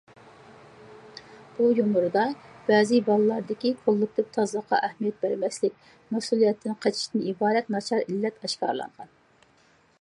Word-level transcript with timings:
بۇ 1.57 1.65
يۇمۇردا 1.79 2.23
بەزى 2.69 3.01
بالىلاردىكى 3.09 3.73
كوللېكتىپ 3.83 4.33
تازىلىققا 4.39 4.81
ئەھمىيەت 4.87 5.21
بەرمەسلىك، 5.27 5.79
مەسئۇلىيەتتىن 6.17 6.79
قېچىشتىن 6.87 7.29
ئىبارەت 7.33 7.71
ناچار 7.77 8.05
ئىللەت 8.07 8.41
ئاشكارىلانغان. 8.49 9.13